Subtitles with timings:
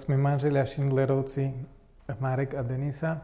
[0.00, 1.52] Sme manželia Schindlerovci,
[2.24, 3.20] Marek a Denisa.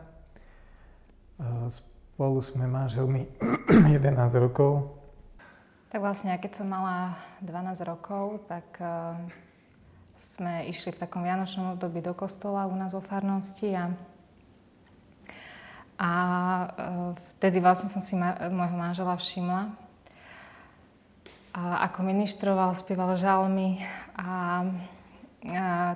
[1.72, 3.24] Spolu sme manželmi
[3.96, 4.92] 11 rokov.
[5.88, 9.16] Tak vlastne, keď som mala 12 rokov, tak uh,
[10.20, 13.96] sme išli v takom vianočnom období do kostola u nás vo farnosti a,
[15.96, 16.10] a
[16.76, 18.20] uh, vtedy vlastne som si
[18.52, 19.72] môjho manžela všimla.
[21.56, 23.80] A ako ministroval, spieval žalmy
[24.12, 24.60] a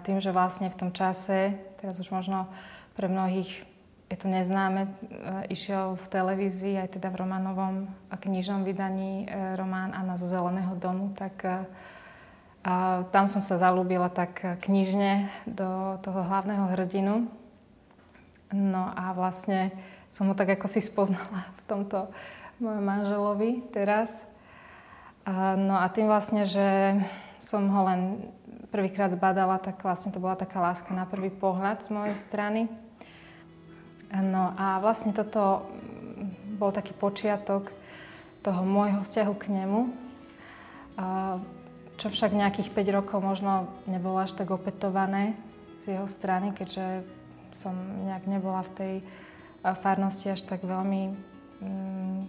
[0.04, 2.50] tým, že vlastne v tom čase, teraz už možno
[2.94, 3.70] pre mnohých
[4.10, 4.90] je to neznáme, e,
[5.54, 7.74] išiel v televízii aj teda v Romanovom
[8.10, 11.62] knižnom vydaní e, román Anna zo Zeleného domu, tak e,
[12.60, 17.24] a tam som sa zalúbila tak knižne do toho hlavného hrdinu.
[18.52, 19.72] No a vlastne
[20.12, 22.12] som ho tak ako si spoznala v tomto
[22.60, 24.12] mojom manželovi teraz.
[25.56, 27.00] No a tým vlastne, že
[27.40, 28.28] som ho len
[28.70, 32.70] prvýkrát zbadala, tak vlastne to bola taká láska na prvý pohľad z mojej strany.
[34.10, 35.66] No a vlastne toto
[36.58, 37.70] bol taký počiatok
[38.40, 39.80] toho môjho vzťahu k nemu,
[42.00, 45.36] čo však nejakých 5 rokov možno nebolo až tak opetované
[45.84, 47.04] z jeho strany, keďže
[47.60, 47.76] som
[48.08, 48.94] nejak nebola v tej
[49.84, 51.02] farnosti až tak veľmi
[51.60, 52.20] mm,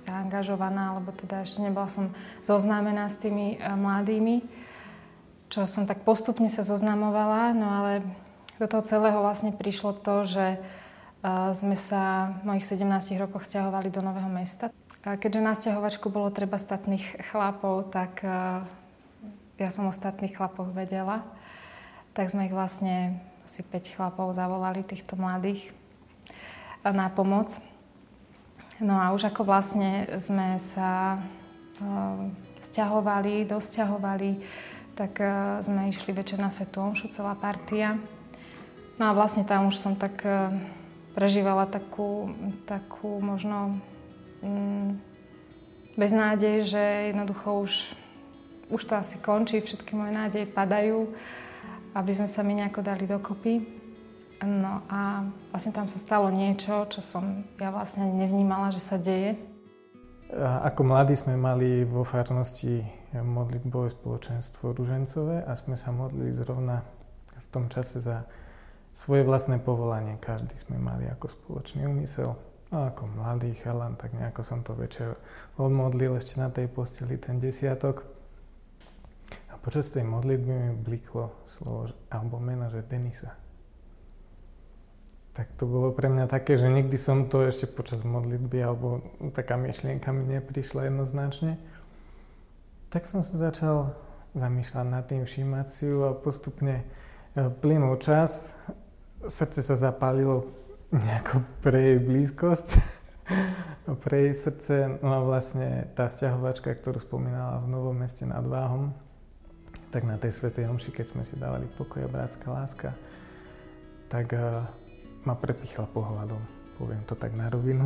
[0.00, 2.08] zaangažovaná, alebo teda ešte nebola som
[2.40, 4.40] zoznámená s tými mladými
[5.58, 8.06] čo som tak postupne sa zoznamovala, no ale
[8.62, 10.62] do toho celého vlastne prišlo to, že
[11.58, 12.86] sme sa v mojich 17
[13.18, 14.70] rokoch stiahovali do Nového mesta.
[15.02, 18.22] A keďže na stiahovačku bolo treba statných chlapov, tak
[19.58, 21.26] ja som o statných chlapoch vedela.
[22.14, 23.18] Tak sme ich vlastne
[23.50, 25.74] asi 5 chlapov zavolali, týchto mladých,
[26.86, 27.50] na pomoc.
[28.78, 31.18] No a už ako vlastne sme sa
[32.62, 34.30] stiahovali, dosťahovali,
[34.98, 38.02] tak uh, sme išli večer na Svetu Omšu, celá partia.
[38.98, 40.50] No a vlastne tam už som tak uh,
[41.14, 42.34] prežívala takú,
[42.66, 43.78] takú možno
[44.42, 44.98] um,
[45.94, 46.82] beznádej, že
[47.14, 47.72] jednoducho už,
[48.74, 51.14] už to asi končí, všetky moje nádeje padajú,
[51.94, 53.62] aby sme sa mi nejako dali dokopy.
[54.42, 59.38] No a vlastne tam sa stalo niečo, čo som ja vlastne nevnímala, že sa deje.
[60.36, 62.84] Ako mladí sme mali vo farnosti
[63.16, 66.84] modlitbové spoločenstvo Ružencové a sme sa modlili zrovna
[67.32, 68.28] v tom čase za
[68.92, 70.20] svoje vlastné povolanie.
[70.20, 72.36] Každý sme mali ako spoločný úmysel.
[72.68, 75.16] A ako mladý chalan, tak nejako som to večer
[75.56, 78.04] odmodlil ešte na tej posteli ten desiatok.
[79.48, 83.47] A počas tej modlitby mi bliklo slovo alebo meno, že Denisa
[85.38, 89.54] tak to bolo pre mňa také, že nikdy som to ešte počas modlitby alebo taká
[89.54, 91.62] myšlienka mi neprišla jednoznačne.
[92.90, 93.94] Tak som sa začal
[94.34, 96.84] zamýšľať nad tým, všímať si ju a postupne e,
[97.62, 98.50] plynul čas,
[99.30, 100.50] srdce sa zapálilo
[100.90, 102.68] nejako pre jej blízkosť,
[104.02, 104.74] pre jej srdce,
[105.06, 108.90] no a vlastne tá sťahovačka, ktorú spomínala v Novom meste nad Váhom,
[109.94, 112.90] tak na tej svetej omši, keď sme si dávali pokoj a bratská láska,
[114.10, 114.66] tak e,
[115.28, 116.40] ma prepichla pohľadom,
[116.80, 117.84] poviem to tak na rovinu,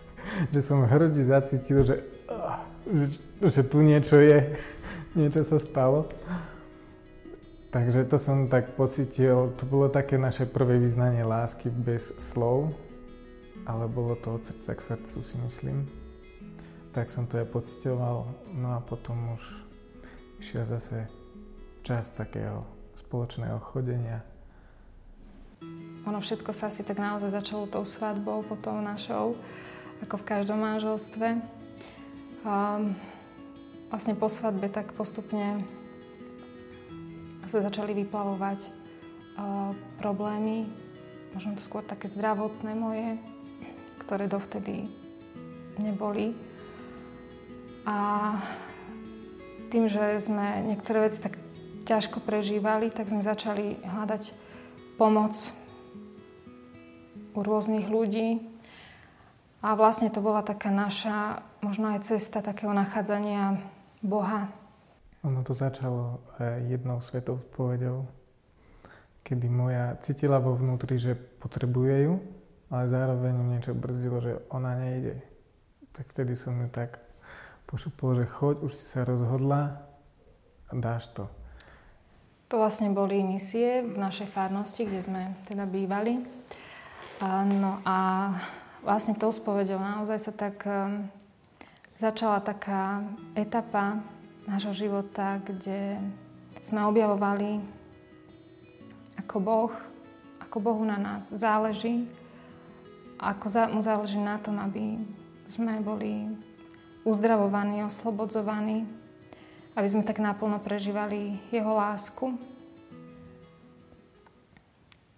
[0.52, 2.00] že som v hrudi zacítil, že,
[2.88, 3.06] že,
[3.44, 4.56] že tu niečo je,
[5.12, 6.08] niečo sa stalo.
[7.68, 12.72] Takže to som tak pocitil, to bolo také naše prvé vyznanie lásky bez slov,
[13.68, 15.84] ale bolo to od srdca k srdcu si myslím.
[16.96, 18.24] Tak som to aj pocitoval,
[18.56, 19.44] no a potom už
[20.40, 21.04] išiel zase
[21.84, 22.64] čas takého
[22.96, 24.24] spoločného chodenia,
[26.08, 29.36] ono všetko sa asi tak naozaj začalo tou svadbou, potom našou,
[30.00, 31.36] ako v každom manželstve.
[32.48, 32.80] A
[33.92, 35.60] vlastne po svadbe tak postupne
[37.48, 40.68] sa začali vyplavovať uh, problémy,
[41.32, 43.16] možno to skôr také zdravotné moje,
[44.04, 44.88] ktoré dovtedy
[45.80, 46.36] neboli.
[47.88, 48.36] A
[49.72, 51.36] tým, že sme niektoré veci tak
[51.88, 54.32] ťažko prežívali, tak sme začali hľadať
[55.00, 55.32] pomoc
[57.38, 58.42] u rôznych ľudí.
[59.62, 63.58] A vlastne to bola taká naša, možno aj cesta takého nachádzania
[64.02, 64.50] Boha.
[65.26, 66.22] Ono to začalo
[66.70, 68.06] jednou svetou povedou,
[69.26, 72.14] kedy moja cítila vo vnútri, že potrebuje ju,
[72.70, 75.18] ale zároveň niečo brzdilo, že ona nejde.
[75.90, 77.02] Tak vtedy som ju tak
[77.66, 79.82] pošupol, že choď, už si sa rozhodla
[80.70, 81.26] a dáš to.
[82.48, 86.37] To vlastne boli misie v našej farnosti, kde sme teda bývali.
[87.18, 88.30] No a
[88.86, 91.02] vlastne tou spovedou naozaj sa tak um,
[91.98, 93.02] začala taká
[93.34, 93.98] etapa
[94.46, 95.98] nášho života, kde
[96.62, 97.58] sme objavovali
[99.18, 99.74] ako Boh,
[100.38, 102.06] ako Bohu na nás záleží,
[103.18, 105.02] ako mu záleží na tom, aby
[105.50, 106.22] sme boli
[107.02, 108.86] uzdravovaní, oslobodzovaní,
[109.74, 112.38] aby sme tak naplno prežívali Jeho lásku.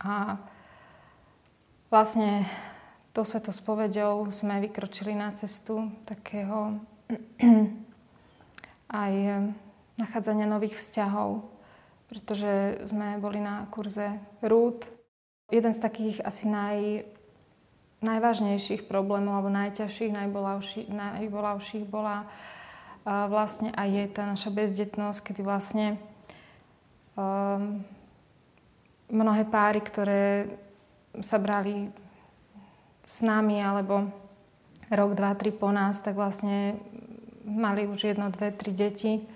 [0.01, 0.41] A
[1.91, 2.47] vlastne
[3.11, 6.79] to svetospovedou sme vykročili na cestu takého
[9.05, 9.15] aj
[9.99, 11.43] nachádzania nových vzťahov,
[12.07, 14.87] pretože sme boli na kurze rúd.
[15.51, 17.03] Jeden z takých asi naj,
[18.07, 20.15] najvážnejších problémov alebo najťažších,
[20.87, 22.31] najbolavších bola
[23.05, 25.99] vlastne aj je tá naša bezdetnosť, kedy vlastne
[27.19, 27.83] um,
[29.11, 30.55] mnohé páry, ktoré
[31.19, 31.91] sa brali
[33.11, 34.07] s nami alebo
[34.91, 36.79] rok, dva, tri po nás, tak vlastne
[37.43, 39.27] mali už jedno, dve, tri deti.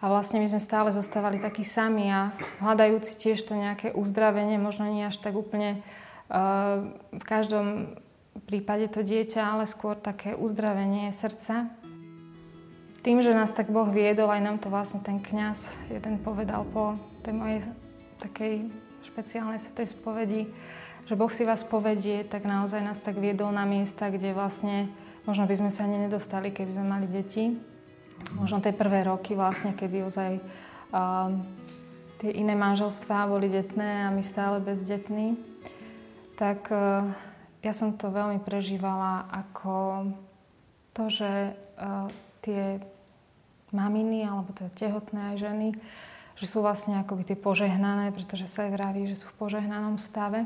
[0.00, 2.32] A vlastne my sme stále zostávali takí sami a
[2.64, 5.84] hľadajúci tiež to nejaké uzdravenie, možno nie až tak úplne
[6.32, 8.00] uh, v každom
[8.48, 11.68] prípade to dieťa, ale skôr také uzdravenie srdca.
[13.04, 16.96] Tým, že nás tak Boh viedol, aj nám to vlastne ten kňaz jeden povedal po
[17.20, 17.60] tej mojej
[18.24, 18.54] takej
[19.08, 20.48] špeciálnej svetej spovedi,
[21.06, 24.90] že Boh si vás povedie, tak naozaj nás tak viedol na miesta, kde vlastne
[25.24, 27.56] možno by sme sa ani nedostali, keby sme mali deti.
[28.36, 30.30] Možno tie prvé roky vlastne, kedy ozaj
[30.92, 31.40] um,
[32.20, 35.40] tie iné manželstvá boli detné a my stále bezdetní.
[36.36, 37.08] Tak uh,
[37.64, 40.08] ja som to veľmi prežívala ako
[40.92, 42.08] to, že uh,
[42.44, 42.80] tie
[43.70, 45.68] maminy alebo teda tehotné aj ženy,
[46.36, 50.44] že sú vlastne akoby tie požehnané, pretože sa aj vraví, že sú v požehnanom stave.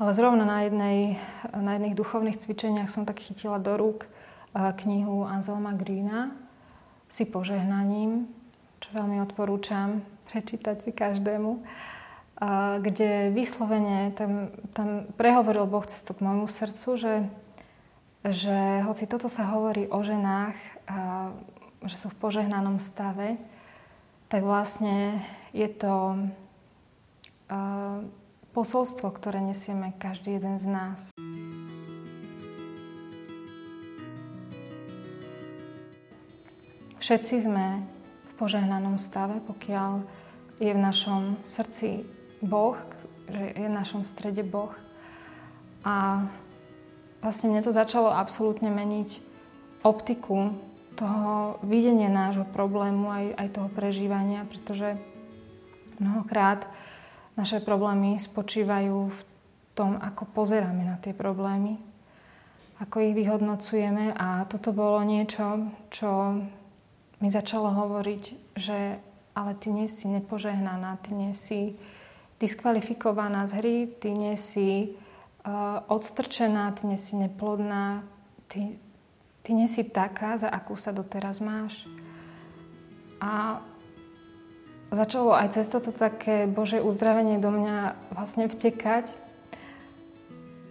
[0.00, 1.20] Ale zrovna na, jednej,
[1.52, 6.32] na jedných duchovných cvičeniach som tak chytila do rúk eh, knihu Anselma Greena
[7.12, 8.24] si požehnaním,
[8.80, 10.00] čo veľmi odporúčam
[10.32, 11.64] prečítať si každému, eh,
[12.80, 17.14] kde vyslovene tam, tam prehovoril Boh cestu k môjmu srdcu, že,
[18.24, 21.28] že hoci toto sa hovorí o ženách, eh,
[21.84, 23.36] že sú v požehnanom stave,
[24.32, 25.20] tak vlastne
[25.52, 26.16] je to
[28.50, 30.98] posolstvo, ktoré nesieme každý jeden z nás.
[37.00, 37.82] Všetci sme
[38.28, 40.04] v požehnanom stave, pokiaľ
[40.60, 42.04] je v našom srdci
[42.44, 42.76] Boh,
[43.26, 44.70] že je v našom strede Boh.
[45.82, 46.28] A
[47.24, 49.22] vlastne mne to začalo absolútne meniť
[49.80, 50.52] optiku
[51.00, 55.00] toho videnia nášho problému, aj, aj toho prežívania, pretože
[55.96, 56.68] mnohokrát
[57.40, 59.20] naše problémy spočívajú v
[59.72, 61.80] tom, ako pozeráme na tie problémy,
[62.84, 66.36] ako ich vyhodnocujeme a toto bolo niečo, čo
[67.24, 68.24] mi začalo hovoriť,
[68.60, 69.00] že
[69.32, 71.80] ale ty nie si nepožehnaná, ty nie si
[72.36, 78.04] diskvalifikovaná z hry, ty nie si uh, odstrčená, ty nie si neplodná,
[78.52, 78.76] ty,
[79.44, 81.88] ty nie si taká, za akú sa doteraz máš.
[83.20, 83.64] A
[84.90, 89.10] začalo aj cez toto také Bože uzdravenie do mňa vlastne vtekať.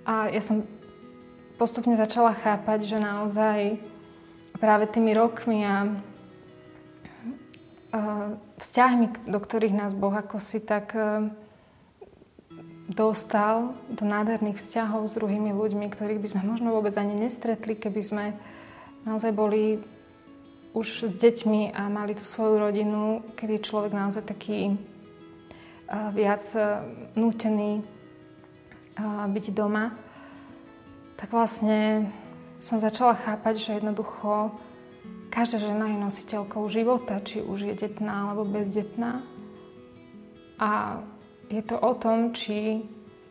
[0.04, 0.68] A ja som
[1.56, 3.80] postupne začala chápať, že naozaj
[4.60, 5.96] práve tými rokmi a,
[8.60, 11.34] vzťahmi, do ktorých nás Boh ako si tak e,
[12.86, 18.02] dostal do nádherných vzťahov s druhými ľuďmi, ktorých by sme možno vôbec ani nestretli, keby
[18.06, 18.26] sme
[19.10, 19.82] naozaj boli
[20.74, 24.78] už s deťmi a mali tú svoju rodinu, kedy človek naozaj taký
[26.14, 26.46] viac
[27.18, 27.82] nútený
[29.34, 29.98] byť doma,
[31.18, 32.12] tak vlastne
[32.62, 34.54] som začala chápať, že jednoducho
[35.34, 39.24] každá žena je nositeľkou života, či už je detná alebo bezdetná.
[40.60, 41.02] A
[41.48, 42.84] je to o tom, či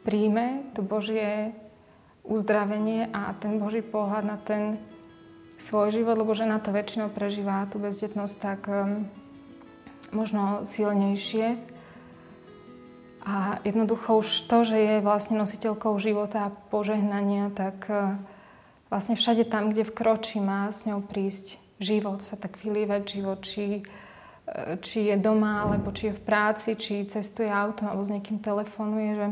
[0.02, 1.52] príjme to Božie
[2.24, 4.80] uzdravenie a ten Boží pohľad na ten
[5.58, 9.04] svoj život, lebo žena to väčšinou prežíva tú bezdetnosť tak um,
[10.14, 11.58] možno silnejšie.
[13.28, 18.16] A jednoducho už to, že je vlastne nositeľkou života a požehnania, tak uh,
[18.88, 23.82] vlastne všade tam, kde vkročí, má s ňou prísť život, sa tak vylievať život, či,
[23.82, 28.38] uh, či je doma, alebo či je v práci, či cestuje autom, alebo s niekým
[28.38, 29.28] telefonuje, že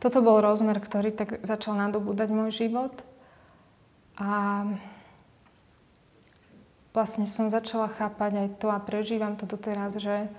[0.00, 2.92] toto bol rozmer, ktorý tak začal nadobúdať môj život.
[4.16, 4.64] A
[6.96, 10.32] vlastne som začala chápať aj to a prežívam to doteraz, že,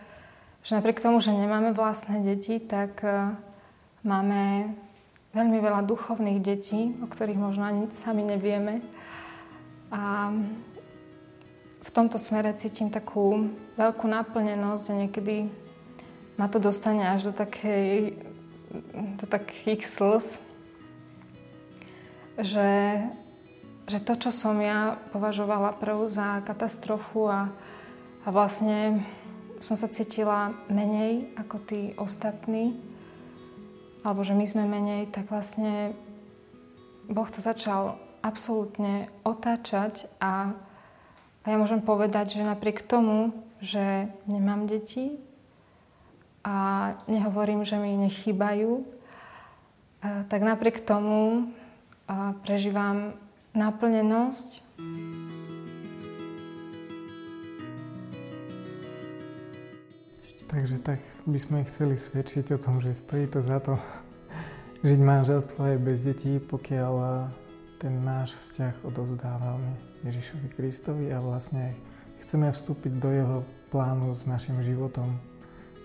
[0.65, 3.37] že napriek tomu, že nemáme vlastné deti, tak uh,
[4.01, 4.73] máme
[5.37, 8.81] veľmi veľa duchovných detí, o ktorých možno ani sami nevieme.
[9.93, 10.33] A
[11.85, 15.35] v tomto smere cítim takú veľkú naplnenosť a niekedy
[16.41, 18.17] ma to dostane až do takej
[19.17, 20.27] do takých slz,
[22.37, 22.69] že,
[23.87, 27.47] že to, čo som ja považovala prv za katastrofu a,
[28.23, 28.99] a vlastne
[29.63, 32.75] som sa cítila menej ako tí ostatní,
[34.03, 35.95] alebo že my sme menej, tak vlastne
[37.07, 40.51] Boh to začal absolútne otáčať a,
[41.41, 43.31] a ja môžem povedať, že napriek tomu,
[43.63, 45.15] že nemám deti
[46.43, 48.83] a nehovorím, že mi nechýbajú,
[50.27, 51.51] tak napriek tomu
[52.43, 53.15] prežívam
[53.57, 54.49] naplnenosť.
[60.47, 63.75] Takže tak by sme chceli svedčiť o tom, že stojí to za to
[64.87, 66.93] žiť manželstvo aj bez detí, pokiaľ
[67.77, 71.77] ten náš vzťah odovzdávame Ježišovi Kristovi a vlastne
[72.25, 73.37] chceme vstúpiť do jeho
[73.69, 75.19] plánu s našim životom.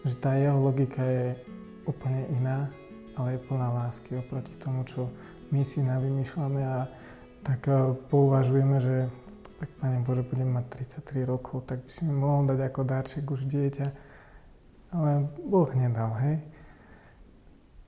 [0.06, 1.36] Že tá jeho logika je
[1.84, 2.70] úplne iná,
[3.18, 5.10] ale je plná lásky oproti tomu, čo
[5.52, 6.88] my si navymýšľame a
[7.42, 9.10] tak eh, pouvažujeme, že
[9.62, 13.30] tak Pane Bože, budem mať 33 rokov, tak by si mi mohol dať ako darček
[13.30, 13.86] už dieťa.
[14.92, 16.36] Ale Boh nedal, hej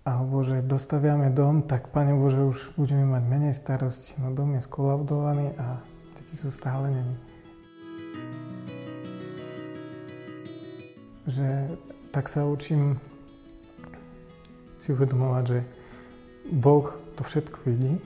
[0.05, 4.61] alebo že dostaviame dom, tak Pane Bože, už budeme mať menej starosti, no dom je
[4.61, 5.81] skolaudovaný a
[6.21, 7.17] deti sú stále není.
[11.25, 11.49] Že
[12.13, 13.01] tak sa učím
[14.77, 15.59] si uvedomovať, že
[16.53, 16.85] Boh
[17.17, 17.97] to všetko vidí,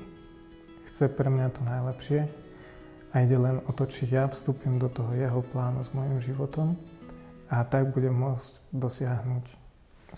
[0.98, 2.26] chce pre mňa to najlepšie
[3.14, 6.74] a ide len o to, či ja vstúpim do toho jeho plánu s mojim životom
[7.46, 9.46] a tak budem môcť dosiahnuť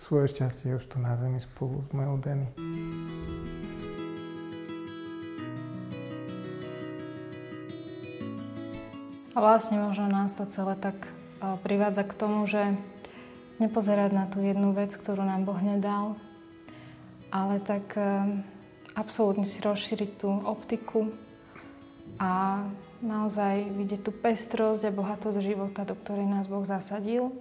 [0.00, 2.48] svoje šťastie už tu na zemi spolu s mojou Denny.
[9.36, 10.96] A vlastne možno nás to celé tak
[11.60, 12.72] privádza k tomu, že
[13.60, 16.16] nepozerať na tú jednu vec, ktorú nám Boh nedal,
[17.28, 17.92] ale tak
[18.94, 21.10] absolútne si rozšíriť tú optiku
[22.18, 22.64] a
[23.00, 27.32] naozaj vidieť tú pestrosť a bohatosť života, do ktorej nás Boh zasadil.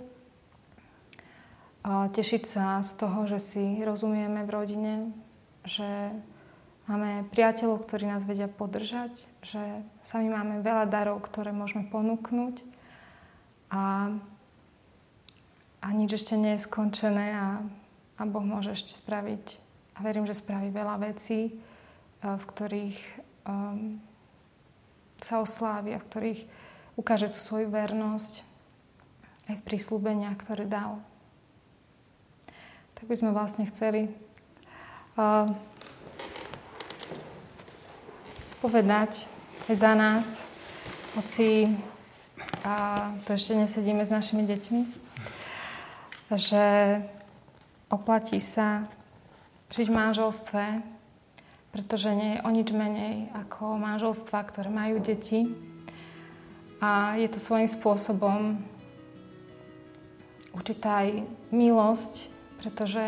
[1.84, 4.94] Tešiť sa z toho, že si rozumieme v rodine,
[5.64, 6.12] že
[6.88, 9.62] máme priateľov, ktorí nás vedia podržať, že
[10.04, 12.62] sami máme veľa darov, ktoré môžeme ponúknuť
[13.72, 14.16] a,
[15.80, 17.48] a nič ešte nie je skončené a,
[18.20, 19.69] a Boh môže ešte spraviť
[20.00, 21.54] a verím, že spraví veľa vecí, e,
[22.24, 23.00] v ktorých
[23.44, 24.00] um,
[25.20, 26.42] sa oslávi a v ktorých
[26.96, 28.48] ukáže tú svoju vernosť
[29.52, 31.04] aj v prísľubeniach, ktoré dal.
[32.96, 34.08] Tak by sme vlastne chceli
[35.20, 35.52] uh,
[38.64, 39.28] povedať
[39.68, 40.28] aj za nás,
[41.16, 41.76] hoci
[42.64, 44.82] a to ešte nesedíme s našimi deťmi,
[46.36, 46.66] že
[47.88, 48.88] oplatí sa
[49.74, 50.64] žiť v manželstve,
[51.70, 55.50] pretože nie je o nič menej ako manželstva, ktoré majú deti.
[56.82, 58.58] A je to svojím spôsobom
[60.56, 61.24] určitá aj
[61.54, 63.02] milosť pretože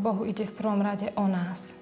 [0.00, 1.76] Bohu ide v prvom rade o nás.